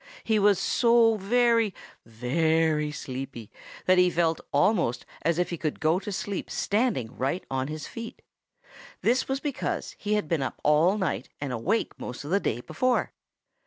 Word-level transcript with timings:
He 0.23 0.39
was 0.39 0.57
so 0.57 1.15
very, 1.17 1.75
very 2.07 2.91
sleepy 2.91 3.51
that 3.85 3.99
he 3.99 4.09
felt 4.09 4.41
almost 4.51 5.05
as 5.21 5.37
if 5.37 5.51
he 5.51 5.59
could 5.59 5.79
go 5.79 5.99
to 5.99 6.11
sleep 6.11 6.49
standing 6.49 7.15
right 7.15 7.43
on 7.51 7.67
his 7.67 7.85
feet. 7.85 8.23
This 9.01 9.27
was 9.27 9.39
because 9.39 9.93
he 9.99 10.15
had 10.15 10.27
been 10.27 10.41
up 10.41 10.59
all 10.63 10.97
night 10.97 11.29
and 11.39 11.53
awake 11.53 11.99
most 11.99 12.23
of 12.23 12.31
the 12.31 12.39
day 12.39 12.61
before. 12.61 13.13